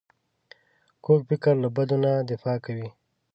کوږ 1.03 1.21
فکر 1.29 1.53
له 1.63 1.69
بدو 1.75 1.97
نه 2.03 2.11
دفاع 2.31 2.57
کوي 2.65 2.89